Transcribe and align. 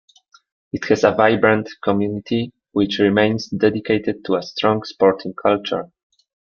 It 0.73 0.85
has 0.85 1.03
a 1.03 1.11
vibrant 1.11 1.69
community, 1.83 2.53
which 2.71 2.97
remains 2.97 3.49
dedicated 3.49 4.25
to 4.25 4.33
a 4.37 4.41
strong 4.41 4.83
sporting 4.83 5.35
culture. 5.39 5.91